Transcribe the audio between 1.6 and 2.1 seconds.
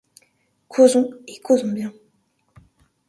bien.